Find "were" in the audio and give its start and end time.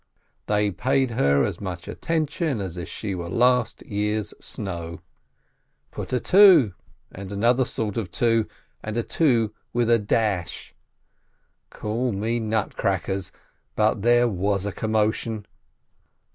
3.13-3.29